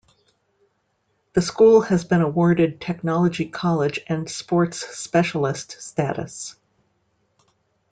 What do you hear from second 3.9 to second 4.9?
and Sports